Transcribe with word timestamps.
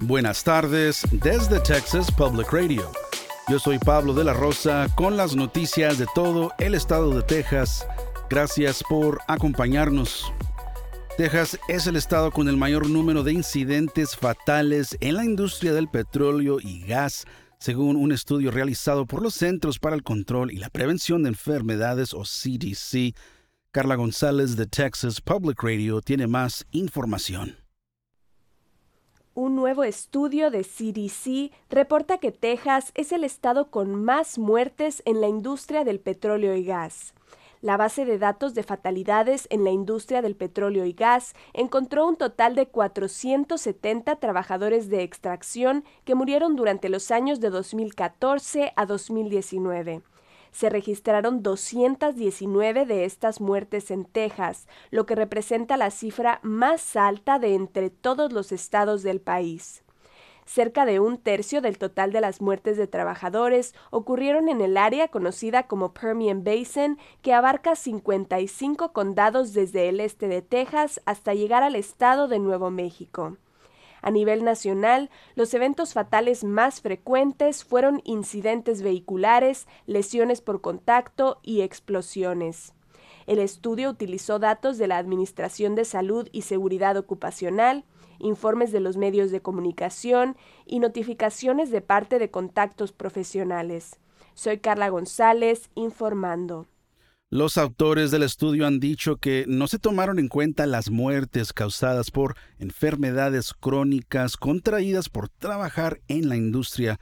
Buenas 0.00 0.42
tardes 0.42 1.06
desde 1.12 1.60
Texas 1.60 2.10
Public 2.10 2.52
Radio. 2.52 2.90
Yo 3.48 3.58
soy 3.58 3.78
Pablo 3.78 4.12
de 4.12 4.24
la 4.24 4.34
Rosa 4.34 4.88
con 4.96 5.16
las 5.16 5.36
noticias 5.36 5.98
de 5.98 6.06
todo 6.14 6.52
el 6.58 6.74
estado 6.74 7.14
de 7.14 7.22
Texas. 7.22 7.86
Gracias 8.28 8.82
por 8.88 9.20
acompañarnos. 9.28 10.32
Texas 11.16 11.58
es 11.68 11.86
el 11.86 11.94
estado 11.94 12.32
con 12.32 12.48
el 12.48 12.56
mayor 12.56 12.90
número 12.90 13.22
de 13.22 13.32
incidentes 13.32 14.16
fatales 14.16 14.96
en 15.00 15.14
la 15.14 15.24
industria 15.24 15.72
del 15.72 15.88
petróleo 15.88 16.58
y 16.60 16.84
gas, 16.84 17.24
según 17.58 17.96
un 17.96 18.10
estudio 18.10 18.50
realizado 18.50 19.06
por 19.06 19.22
los 19.22 19.34
Centros 19.34 19.78
para 19.78 19.94
el 19.94 20.02
Control 20.02 20.50
y 20.50 20.56
la 20.56 20.70
Prevención 20.70 21.22
de 21.22 21.28
Enfermedades 21.30 22.12
o 22.12 22.24
CDC. 22.24 23.14
Carla 23.70 23.94
González 23.94 24.56
de 24.56 24.66
Texas 24.66 25.20
Public 25.20 25.62
Radio 25.62 26.00
tiene 26.00 26.26
más 26.26 26.66
información. 26.72 27.63
Un 29.36 29.56
nuevo 29.56 29.82
estudio 29.82 30.52
de 30.52 30.62
CDC 30.62 31.50
reporta 31.68 32.18
que 32.18 32.30
Texas 32.30 32.92
es 32.94 33.10
el 33.10 33.24
estado 33.24 33.68
con 33.68 33.96
más 33.96 34.38
muertes 34.38 35.02
en 35.06 35.20
la 35.20 35.26
industria 35.26 35.82
del 35.82 35.98
petróleo 35.98 36.54
y 36.54 36.62
gas. 36.62 37.14
La 37.60 37.76
base 37.76 38.04
de 38.04 38.18
datos 38.18 38.54
de 38.54 38.62
fatalidades 38.62 39.48
en 39.50 39.64
la 39.64 39.70
industria 39.70 40.22
del 40.22 40.36
petróleo 40.36 40.84
y 40.84 40.92
gas 40.92 41.34
encontró 41.52 42.06
un 42.06 42.14
total 42.14 42.54
de 42.54 42.68
470 42.68 44.14
trabajadores 44.20 44.88
de 44.88 45.02
extracción 45.02 45.82
que 46.04 46.14
murieron 46.14 46.54
durante 46.54 46.88
los 46.88 47.10
años 47.10 47.40
de 47.40 47.50
2014 47.50 48.72
a 48.76 48.86
2019 48.86 50.02
se 50.54 50.70
registraron 50.70 51.42
219 51.42 52.86
de 52.86 53.04
estas 53.04 53.40
muertes 53.40 53.90
en 53.90 54.04
Texas, 54.04 54.68
lo 54.92 55.04
que 55.04 55.16
representa 55.16 55.76
la 55.76 55.90
cifra 55.90 56.38
más 56.42 56.94
alta 56.94 57.40
de 57.40 57.56
entre 57.56 57.90
todos 57.90 58.32
los 58.32 58.52
estados 58.52 59.02
del 59.02 59.20
país. 59.20 59.82
Cerca 60.46 60.84
de 60.84 61.00
un 61.00 61.18
tercio 61.18 61.60
del 61.60 61.76
total 61.76 62.12
de 62.12 62.20
las 62.20 62.40
muertes 62.40 62.76
de 62.76 62.86
trabajadores 62.86 63.74
ocurrieron 63.90 64.48
en 64.48 64.60
el 64.60 64.76
área 64.76 65.08
conocida 65.08 65.64
como 65.64 65.92
Permian 65.92 66.44
Basin, 66.44 66.98
que 67.20 67.32
abarca 67.32 67.74
55 67.74 68.92
condados 68.92 69.54
desde 69.54 69.88
el 69.88 69.98
este 69.98 70.28
de 70.28 70.40
Texas 70.40 71.00
hasta 71.04 71.34
llegar 71.34 71.64
al 71.64 71.74
estado 71.74 72.28
de 72.28 72.38
Nuevo 72.38 72.70
México. 72.70 73.38
A 74.04 74.10
nivel 74.10 74.44
nacional, 74.44 75.08
los 75.34 75.54
eventos 75.54 75.94
fatales 75.94 76.44
más 76.44 76.82
frecuentes 76.82 77.64
fueron 77.64 78.02
incidentes 78.04 78.82
vehiculares, 78.82 79.66
lesiones 79.86 80.42
por 80.42 80.60
contacto 80.60 81.40
y 81.42 81.62
explosiones. 81.62 82.74
El 83.26 83.38
estudio 83.38 83.88
utilizó 83.88 84.38
datos 84.38 84.76
de 84.76 84.88
la 84.88 84.98
Administración 84.98 85.74
de 85.74 85.86
Salud 85.86 86.28
y 86.32 86.42
Seguridad 86.42 86.98
Ocupacional, 86.98 87.86
informes 88.18 88.72
de 88.72 88.80
los 88.80 88.98
medios 88.98 89.30
de 89.30 89.40
comunicación 89.40 90.36
y 90.66 90.80
notificaciones 90.80 91.70
de 91.70 91.80
parte 91.80 92.18
de 92.18 92.30
contactos 92.30 92.92
profesionales. 92.92 93.98
Soy 94.34 94.58
Carla 94.58 94.90
González, 94.90 95.70
informando. 95.76 96.66
Los 97.34 97.58
autores 97.58 98.12
del 98.12 98.22
estudio 98.22 98.64
han 98.64 98.78
dicho 98.78 99.16
que 99.16 99.44
no 99.48 99.66
se 99.66 99.80
tomaron 99.80 100.20
en 100.20 100.28
cuenta 100.28 100.66
las 100.66 100.88
muertes 100.88 101.52
causadas 101.52 102.12
por 102.12 102.36
enfermedades 102.60 103.54
crónicas 103.54 104.36
contraídas 104.36 105.08
por 105.08 105.28
trabajar 105.30 106.00
en 106.06 106.28
la 106.28 106.36
industria. 106.36 107.00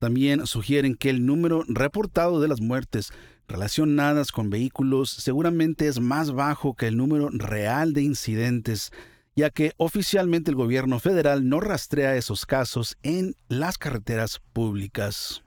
También 0.00 0.48
sugieren 0.48 0.96
que 0.96 1.10
el 1.10 1.24
número 1.24 1.62
reportado 1.68 2.40
de 2.40 2.48
las 2.48 2.60
muertes 2.60 3.12
relacionadas 3.46 4.32
con 4.32 4.50
vehículos 4.50 5.10
seguramente 5.10 5.86
es 5.86 6.00
más 6.00 6.32
bajo 6.32 6.74
que 6.74 6.88
el 6.88 6.96
número 6.96 7.28
real 7.30 7.92
de 7.92 8.02
incidentes, 8.02 8.90
ya 9.36 9.50
que 9.50 9.74
oficialmente 9.76 10.50
el 10.50 10.56
gobierno 10.56 10.98
federal 10.98 11.48
no 11.48 11.60
rastrea 11.60 12.16
esos 12.16 12.46
casos 12.46 12.96
en 13.04 13.36
las 13.46 13.78
carreteras 13.78 14.40
públicas. 14.52 15.44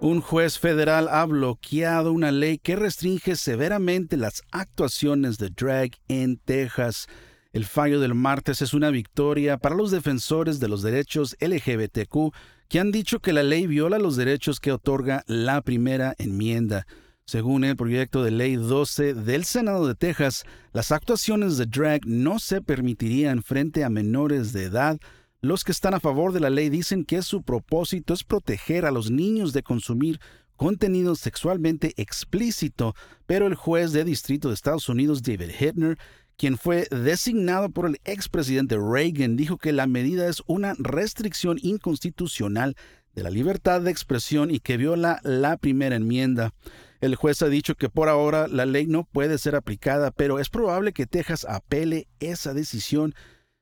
Un 0.00 0.20
juez 0.20 0.60
federal 0.60 1.08
ha 1.08 1.24
bloqueado 1.26 2.12
una 2.12 2.30
ley 2.30 2.58
que 2.58 2.76
restringe 2.76 3.34
severamente 3.34 4.16
las 4.16 4.42
actuaciones 4.52 5.38
de 5.38 5.50
drag 5.50 5.90
en 6.06 6.36
Texas. 6.36 7.08
El 7.52 7.64
fallo 7.64 7.98
del 7.98 8.14
martes 8.14 8.62
es 8.62 8.74
una 8.74 8.90
victoria 8.90 9.58
para 9.58 9.74
los 9.74 9.90
defensores 9.90 10.60
de 10.60 10.68
los 10.68 10.82
derechos 10.82 11.36
LGBTQ 11.40 12.32
que 12.68 12.78
han 12.78 12.92
dicho 12.92 13.18
que 13.18 13.32
la 13.32 13.42
ley 13.42 13.66
viola 13.66 13.98
los 13.98 14.14
derechos 14.14 14.60
que 14.60 14.70
otorga 14.70 15.24
la 15.26 15.62
primera 15.62 16.14
enmienda. 16.18 16.86
Según 17.24 17.64
el 17.64 17.76
proyecto 17.76 18.22
de 18.22 18.30
ley 18.30 18.54
12 18.54 19.14
del 19.14 19.44
Senado 19.44 19.88
de 19.88 19.96
Texas, 19.96 20.44
las 20.72 20.92
actuaciones 20.92 21.58
de 21.58 21.66
drag 21.66 22.06
no 22.06 22.38
se 22.38 22.62
permitirían 22.62 23.42
frente 23.42 23.82
a 23.82 23.90
menores 23.90 24.52
de 24.52 24.62
edad 24.62 25.00
los 25.40 25.64
que 25.64 25.72
están 25.72 25.94
a 25.94 26.00
favor 26.00 26.32
de 26.32 26.40
la 26.40 26.50
ley 26.50 26.68
dicen 26.68 27.04
que 27.04 27.22
su 27.22 27.42
propósito 27.42 28.12
es 28.12 28.24
proteger 28.24 28.84
a 28.84 28.90
los 28.90 29.10
niños 29.10 29.52
de 29.52 29.62
consumir 29.62 30.20
contenido 30.56 31.14
sexualmente 31.14 31.94
explícito, 31.96 32.94
pero 33.26 33.46
el 33.46 33.54
juez 33.54 33.92
de 33.92 34.04
distrito 34.04 34.48
de 34.48 34.54
Estados 34.54 34.88
Unidos, 34.88 35.22
David 35.22 35.50
Hittner, 35.60 35.98
quien 36.36 36.58
fue 36.58 36.88
designado 36.90 37.70
por 37.70 37.86
el 37.86 38.00
expresidente 38.04 38.76
Reagan, 38.76 39.36
dijo 39.36 39.58
que 39.58 39.72
la 39.72 39.86
medida 39.86 40.28
es 40.28 40.42
una 40.46 40.74
restricción 40.78 41.58
inconstitucional 41.62 42.76
de 43.14 43.22
la 43.22 43.30
libertad 43.30 43.80
de 43.80 43.90
expresión 43.90 44.50
y 44.50 44.60
que 44.60 44.76
viola 44.76 45.20
la 45.22 45.56
primera 45.56 45.96
enmienda. 45.96 46.52
El 47.00 47.14
juez 47.14 47.42
ha 47.42 47.48
dicho 47.48 47.76
que 47.76 47.88
por 47.88 48.08
ahora 48.08 48.48
la 48.48 48.66
ley 48.66 48.86
no 48.86 49.04
puede 49.04 49.38
ser 49.38 49.54
aplicada, 49.54 50.10
pero 50.10 50.40
es 50.40 50.48
probable 50.48 50.92
que 50.92 51.06
Texas 51.06 51.46
apele 51.48 52.08
esa 52.18 52.54
decisión 52.54 53.14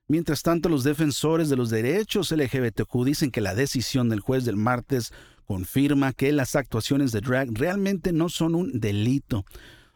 Mientras 0.09 0.43
tanto, 0.43 0.69
los 0.69 0.85
defensores 0.85 1.49
de 1.49 1.57
los 1.57 1.69
derechos 1.69 2.31
LGBTQ 2.31 3.05
dicen 3.05 3.31
que 3.33 3.41
la 3.41 3.55
decisión 3.55 4.09
del 4.09 4.21
juez 4.21 4.45
del 4.45 4.57
martes 4.57 5.13
confirma 5.47 6.13
que 6.13 6.31
las 6.33 6.55
actuaciones 6.55 7.11
de 7.11 7.21
drag 7.21 7.49
realmente 7.53 8.13
no 8.13 8.29
son 8.29 8.55
un 8.55 8.79
delito. 8.79 9.45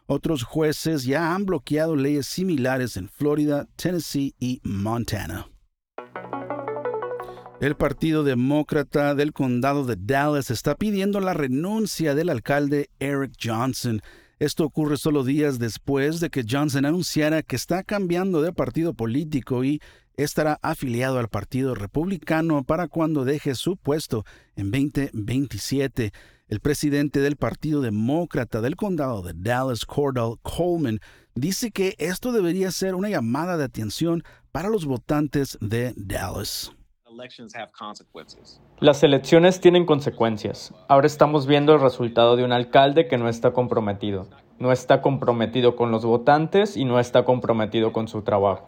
Otros 0.07 0.43
jueces 0.43 1.05
ya 1.05 1.33
han 1.33 1.45
bloqueado 1.45 1.95
leyes 1.95 2.27
similares 2.27 2.97
en 2.97 3.07
Florida, 3.07 3.69
Tennessee 3.77 4.35
y 4.39 4.59
Montana. 4.63 5.47
El 7.61 7.75
Partido 7.75 8.23
Demócrata 8.23 9.15
del 9.15 9.31
Condado 9.31 9.85
de 9.85 9.95
Dallas 9.95 10.51
está 10.51 10.75
pidiendo 10.75 11.19
la 11.19 11.33
renuncia 11.33 12.15
del 12.15 12.29
alcalde 12.29 12.89
Eric 12.99 13.33
Johnson. 13.41 14.01
Esto 14.41 14.65
ocurre 14.65 14.97
solo 14.97 15.23
días 15.23 15.59
después 15.59 16.19
de 16.19 16.31
que 16.31 16.43
Johnson 16.49 16.85
anunciara 16.85 17.43
que 17.43 17.55
está 17.55 17.83
cambiando 17.83 18.41
de 18.41 18.51
partido 18.51 18.95
político 18.95 19.63
y 19.63 19.79
estará 20.17 20.57
afiliado 20.63 21.19
al 21.19 21.27
Partido 21.27 21.75
Republicano 21.75 22.63
para 22.63 22.87
cuando 22.87 23.23
deje 23.23 23.53
su 23.53 23.77
puesto 23.77 24.25
en 24.55 24.71
2027. 24.71 26.11
El 26.47 26.59
presidente 26.59 27.19
del 27.19 27.35
Partido 27.35 27.81
Demócrata 27.81 28.61
del 28.61 28.75
Condado 28.75 29.21
de 29.21 29.33
Dallas, 29.35 29.85
Cordell 29.85 30.39
Coleman, 30.41 31.01
dice 31.35 31.69
que 31.69 31.93
esto 31.99 32.31
debería 32.31 32.71
ser 32.71 32.95
una 32.95 33.09
llamada 33.09 33.57
de 33.57 33.65
atención 33.65 34.23
para 34.51 34.69
los 34.69 34.85
votantes 34.85 35.55
de 35.61 35.93
Dallas. 35.95 36.71
Las 38.79 39.03
elecciones 39.03 39.61
tienen 39.61 39.85
consecuencias. 39.85 40.73
Ahora 40.87 41.07
estamos 41.07 41.47
viendo 41.47 41.73
el 41.73 41.81
resultado 41.81 42.35
de 42.35 42.43
un 42.43 42.51
alcalde 42.51 43.07
que 43.07 43.17
no 43.17 43.29
está 43.29 43.53
comprometido 43.53 44.27
no 44.61 44.71
está 44.71 45.01
comprometido 45.01 45.75
con 45.75 45.91
los 45.91 46.05
votantes 46.05 46.77
y 46.77 46.85
no 46.85 46.99
está 46.99 47.25
comprometido 47.25 47.91
con 47.91 48.07
su 48.07 48.21
trabajo. 48.21 48.67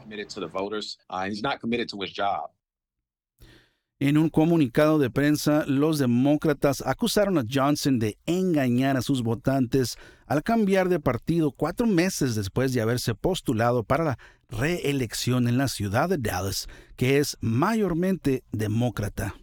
En 3.99 4.17
un 4.17 4.29
comunicado 4.29 4.97
de 4.97 5.11
prensa, 5.11 5.63
los 5.67 5.99
demócratas 5.99 6.83
acusaron 6.85 7.37
a 7.37 7.43
Johnson 7.49 7.99
de 7.99 8.17
engañar 8.25 8.97
a 8.97 9.01
sus 9.01 9.21
votantes 9.21 9.97
al 10.25 10.41
cambiar 10.41 10.89
de 10.89 10.99
partido 10.99 11.51
cuatro 11.51 11.85
meses 11.85 12.33
después 12.33 12.73
de 12.73 12.81
haberse 12.81 13.13
postulado 13.13 13.83
para 13.83 14.03
la 14.03 14.19
reelección 14.57 15.47
en 15.47 15.57
la 15.57 15.67
ciudad 15.67 16.09
de 16.09 16.17
Dallas, 16.17 16.67
que 16.95 17.17
es 17.17 17.37
mayormente 17.41 18.43
demócrata. 18.51 19.35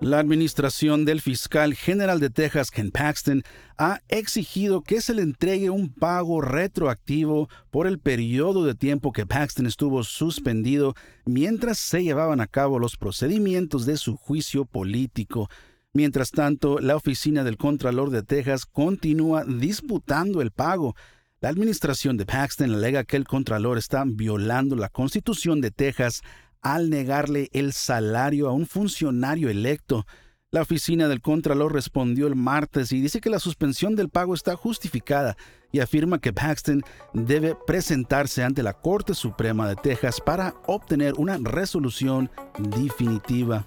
La 0.00 0.18
administración 0.18 1.04
del 1.04 1.20
fiscal 1.20 1.74
general 1.74 2.20
de 2.20 2.30
Texas, 2.30 2.70
Ken 2.70 2.90
Paxton, 2.90 3.42
ha 3.76 4.00
exigido 4.08 4.80
que 4.80 5.02
se 5.02 5.12
le 5.12 5.20
entregue 5.20 5.68
un 5.68 5.92
pago 5.92 6.40
retroactivo 6.40 7.50
por 7.70 7.86
el 7.86 7.98
periodo 7.98 8.64
de 8.64 8.74
tiempo 8.74 9.12
que 9.12 9.26
Paxton 9.26 9.66
estuvo 9.66 10.02
suspendido 10.02 10.94
mientras 11.26 11.76
se 11.76 12.02
llevaban 12.02 12.40
a 12.40 12.46
cabo 12.46 12.78
los 12.78 12.96
procedimientos 12.96 13.84
de 13.84 13.98
su 13.98 14.16
juicio 14.16 14.64
político. 14.64 15.50
Mientras 15.92 16.30
tanto, 16.30 16.78
la 16.78 16.96
oficina 16.96 17.44
del 17.44 17.58
Contralor 17.58 18.08
de 18.08 18.22
Texas 18.22 18.64
continúa 18.64 19.44
disputando 19.44 20.40
el 20.40 20.50
pago. 20.50 20.94
La 21.42 21.48
administración 21.48 22.18
de 22.18 22.26
Paxton 22.26 22.74
alega 22.74 23.04
que 23.04 23.16
el 23.16 23.26
Contralor 23.26 23.78
está 23.78 24.04
violando 24.06 24.76
la 24.76 24.90
Constitución 24.90 25.62
de 25.62 25.70
Texas 25.70 26.20
al 26.60 26.90
negarle 26.90 27.48
el 27.54 27.72
salario 27.72 28.46
a 28.46 28.52
un 28.52 28.66
funcionario 28.66 29.48
electo. 29.48 30.04
La 30.50 30.60
oficina 30.60 31.08
del 31.08 31.22
Contralor 31.22 31.72
respondió 31.72 32.26
el 32.26 32.36
martes 32.36 32.92
y 32.92 33.00
dice 33.00 33.22
que 33.22 33.30
la 33.30 33.38
suspensión 33.38 33.96
del 33.96 34.10
pago 34.10 34.34
está 34.34 34.54
justificada 34.54 35.34
y 35.72 35.80
afirma 35.80 36.20
que 36.20 36.34
Paxton 36.34 36.82
debe 37.14 37.56
presentarse 37.66 38.44
ante 38.44 38.62
la 38.62 38.74
Corte 38.74 39.14
Suprema 39.14 39.66
de 39.66 39.76
Texas 39.76 40.20
para 40.20 40.54
obtener 40.66 41.14
una 41.16 41.38
resolución 41.38 42.30
definitiva. 42.58 43.66